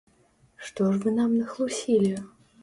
[0.69, 2.11] Што ж вы нам нахлусілі?